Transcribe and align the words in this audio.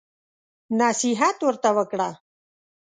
نصيحت 0.79 1.37
ورته 1.43 1.69
وکړه. 1.77 2.09